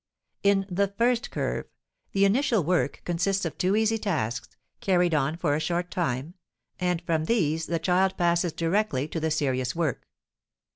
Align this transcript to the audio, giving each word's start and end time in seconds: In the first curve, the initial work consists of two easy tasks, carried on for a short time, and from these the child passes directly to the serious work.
In 0.41 0.65
the 0.67 0.87
first 0.87 1.29
curve, 1.29 1.67
the 2.11 2.25
initial 2.25 2.63
work 2.63 3.03
consists 3.05 3.45
of 3.45 3.55
two 3.59 3.75
easy 3.75 3.99
tasks, 3.99 4.57
carried 4.79 5.13
on 5.13 5.37
for 5.37 5.53
a 5.53 5.59
short 5.59 5.91
time, 5.91 6.33
and 6.79 7.03
from 7.03 7.25
these 7.25 7.67
the 7.67 7.77
child 7.77 8.17
passes 8.17 8.51
directly 8.51 9.07
to 9.07 9.19
the 9.19 9.29
serious 9.29 9.75
work. 9.75 10.07